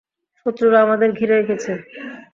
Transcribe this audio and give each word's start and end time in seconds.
শত্রুরা 0.39 0.79
আমাদের 0.81 1.09
ঘিরে 1.11 1.35
রেখেছে। 1.35 1.71